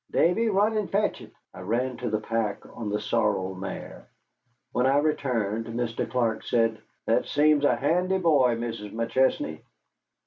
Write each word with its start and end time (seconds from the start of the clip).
Davy, 0.09 0.49
run 0.49 0.75
and 0.77 0.89
fetch 0.91 1.21
it." 1.21 1.31
I 1.53 1.59
ran 1.61 1.97
to 1.97 2.09
the 2.09 2.19
pack 2.19 2.65
on 2.75 2.89
the 2.89 2.99
sorrel 2.99 3.53
mare. 3.53 4.07
When 4.71 4.87
I 4.87 4.97
returned 4.97 5.67
Mr. 5.67 6.09
Clark 6.09 6.41
said: 6.41 6.79
"That 7.05 7.27
seems 7.27 7.63
a 7.65 7.75
handy 7.75 8.17
boy, 8.17 8.55
Mrs. 8.55 8.91
McChesney." 8.91 9.59